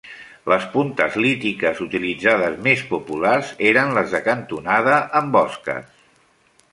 [0.51, 5.93] Les puntes lítiques utilitzades més populars eren les de cantonada amb osques.